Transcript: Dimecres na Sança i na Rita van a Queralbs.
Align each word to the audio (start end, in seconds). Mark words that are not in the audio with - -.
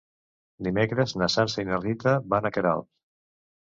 Dimecres 0.67 1.15
na 1.23 1.29
Sança 1.35 1.63
i 1.67 1.71
na 1.71 1.81
Rita 1.87 2.17
van 2.35 2.47
a 2.53 2.57
Queralbs. 2.59 2.95